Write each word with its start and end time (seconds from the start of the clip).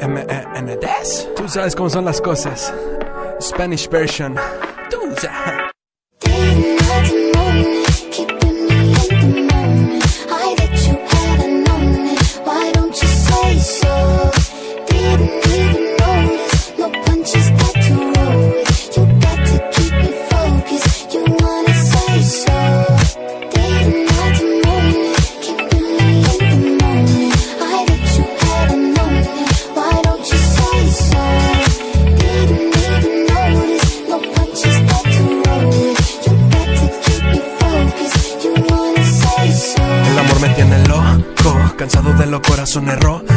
M-E-N-D-S. 0.00 1.30
Tú 1.36 1.48
sabes 1.48 1.74
cómo 1.74 1.90
son 1.90 2.04
las 2.04 2.20
cosas. 2.20 2.72
Spanish 3.40 3.88
version. 3.88 4.36
Tú 4.90 4.98
sabes. 5.16 5.61
Co 41.42 41.51
cansado 41.74 42.12
de 42.14 42.26
los 42.26 42.40
corazones 42.40 42.98
rotos. 43.00 43.32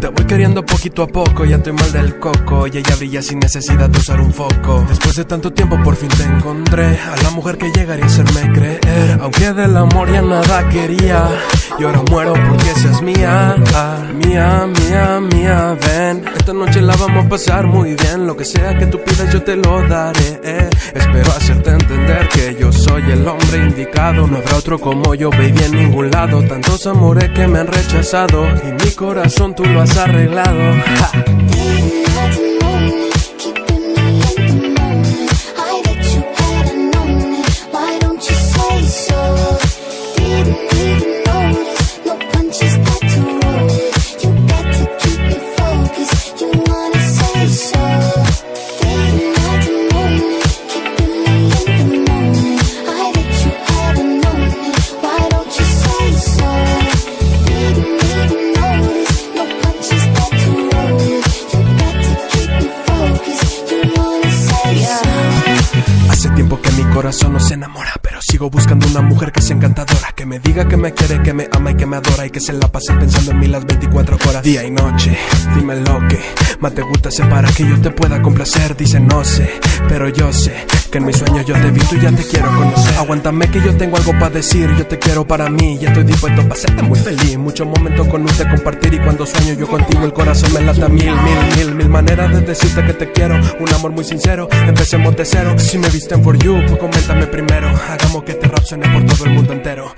Te 0.00 0.08
voy 0.08 0.24
queriendo 0.24 0.64
poquito 0.64 1.02
a 1.02 1.06
poco, 1.06 1.44
ya 1.44 1.56
estoy 1.56 1.72
mal 1.72 1.92
del 1.92 2.18
coco. 2.18 2.66
Y 2.66 2.78
ella 2.78 2.96
brilla 2.96 3.22
sin 3.22 3.38
necesidad 3.38 3.88
de 3.88 3.98
usar 3.98 4.20
un 4.20 4.32
foco. 4.32 4.84
Después 4.88 5.16
de 5.16 5.24
tanto 5.24 5.52
tiempo 5.52 5.80
por 5.82 5.96
fin 5.96 6.08
te 6.08 6.24
encontré, 6.24 6.98
a 6.98 7.22
la 7.22 7.30
mujer 7.30 7.58
que 7.58 7.70
llegaría 7.70 8.04
a 8.04 8.08
hacerme 8.08 8.52
creer. 8.52 9.18
Aunque 9.20 9.52
del 9.52 9.76
amor 9.76 10.10
ya 10.12 10.22
nada 10.22 10.68
quería, 10.68 11.28
y 11.78 11.84
ahora 11.84 12.02
muero 12.10 12.34
porque 12.48 12.74
seas 12.76 13.02
mía. 13.02 13.56
Ah, 13.74 13.98
mía, 14.14 14.66
mía, 14.66 15.20
mía, 15.20 15.78
ven. 15.86 16.24
Esta 16.36 16.52
noche 16.52 16.80
la 16.80 16.96
vamos 16.96 17.26
a 17.26 17.28
pasar 17.28 17.66
muy 17.66 17.94
bien, 17.94 18.26
lo 18.26 18.36
que 18.36 18.44
sea 18.44 18.76
que 18.78 18.86
tú 18.86 18.98
pidas 19.02 19.32
yo 19.32 19.42
te 19.42 19.56
lo 19.56 19.82
daré. 19.88 20.68
Espero 20.94 21.30
hacerte 21.32 21.70
entender 21.70 22.28
que 22.28 22.56
yo 22.58 22.72
soy 22.72 23.02
el 23.10 23.26
hombre 23.26 23.58
indicado. 23.58 24.26
No 24.26 24.38
habrá 24.38 24.56
otro 24.56 24.78
como 24.78 25.14
yo, 25.14 25.30
baby, 25.30 25.62
en 25.64 25.72
ningún 25.72 26.10
lado. 26.10 26.42
Tantos 26.42 26.86
amores 26.86 27.30
que 27.30 27.46
me 27.46 27.60
han 27.60 27.66
rechazado 27.70 28.46
y 28.66 28.72
mi 28.72 28.90
corazón 28.92 29.54
tú 29.54 29.64
lo 29.64 29.80
has 29.80 29.96
arreglado. 29.96 30.74
Corazón 66.90 67.32
no 67.32 67.40
se 67.40 67.54
enamora, 67.54 67.92
pero 68.02 68.20
sigo 68.20 68.50
buscando 68.50 68.86
una 68.86 69.00
mujer 69.00 69.32
que 69.32 69.40
sea 69.40 69.56
encantadora, 69.56 70.12
que 70.14 70.26
me 70.26 70.38
diga 70.38 70.68
que 70.68 70.76
me 70.76 70.92
quiere, 70.92 71.22
que 71.22 71.32
me 71.32 71.48
ama 71.52 71.70
y 71.70 71.76
que 71.76 71.86
me 71.86 71.96
adora 71.96 72.26
y 72.26 72.30
que 72.30 72.40
se 72.40 72.52
la 72.52 72.68
pase 72.68 72.92
pensando 72.94 73.30
en 73.32 73.38
mí 73.38 73.46
las 73.46 73.64
24 73.64 74.18
horas, 74.28 74.42
día 74.42 74.64
y 74.64 74.70
noche. 74.70 75.16
Dime 75.54 75.76
lo 75.76 76.06
que 76.08 76.20
más 76.60 76.74
te 76.74 76.82
gusta 76.82 77.08
hacer 77.08 77.28
para 77.28 77.50
que 77.52 77.68
yo 77.68 77.80
te 77.80 77.90
pueda 77.90 78.20
complacer. 78.20 78.76
Dice 78.76 79.00
no 79.00 79.24
sé, 79.24 79.48
pero 79.88 80.08
yo 80.08 80.32
sé 80.32 80.66
que 80.90 80.98
en 80.98 81.06
mis 81.06 81.16
sueños 81.16 81.46
yo 81.46 81.54
te 81.54 81.70
vi, 81.70 81.80
tú 81.80 81.96
ya 81.96 82.10
te 82.10 82.24
quiero 82.24 82.48
conocer. 82.48 82.94
Aguántame 82.98 83.50
que 83.50 83.60
yo 83.60 83.76
tengo 83.76 83.96
algo 83.96 84.12
para 84.12 84.30
decir, 84.30 84.68
yo 84.76 84.86
te 84.86 84.98
quiero 84.98 85.24
para 85.24 85.48
mí, 85.48 85.78
ya 85.78 85.88
estoy 85.88 86.04
dispuesto 86.04 86.42
para 86.42 86.54
hacerte 86.54 86.82
muy 86.82 86.98
feliz. 86.98 87.38
Muchos 87.38 87.66
momentos 87.66 88.06
con 88.08 88.24
usted 88.24 88.48
compartir 88.50 88.94
y 88.94 88.98
cuando 88.98 89.24
sueño 89.24 89.54
yo 89.54 89.66
contigo 89.68 90.04
el 90.04 90.12
corazón 90.12 90.52
me 90.52 90.60
lata 90.60 90.88
mil, 90.88 91.12
mil, 91.12 91.56
mil, 91.56 91.74
mil 91.76 91.88
maneras 91.88 92.32
de 92.32 92.40
decirte 92.40 92.84
que 92.84 92.94
te 92.94 93.12
quiero. 93.12 93.36
Un 93.58 93.72
amor 93.74 93.92
muy 93.92 94.04
sincero, 94.04 94.48
empecemos 94.66 95.16
de 95.16 95.24
cero. 95.24 95.54
Si 95.58 95.78
me 95.78 95.88
visten 95.88 96.22
for 96.22 96.36
you, 96.38 96.56
pues 96.66 96.78
coméntame 96.78 97.26
primero. 97.26 97.68
Hagamos 97.68 98.24
que 98.24 98.32
este 98.32 98.48
rap 98.48 98.64
suene 98.64 98.88
por 98.88 99.04
todo 99.06 99.24
el 99.26 99.30
mundo 99.32 99.52
entero. 99.52 99.94